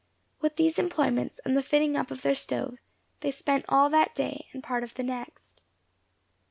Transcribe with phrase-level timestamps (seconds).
[0.39, 2.79] With these employments, and the fitting up of their stove,
[3.19, 5.61] they spent all that day, and part of the next.